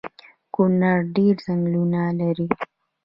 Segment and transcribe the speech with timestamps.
[0.53, 2.47] کونړ ډیر ځنګلونه لري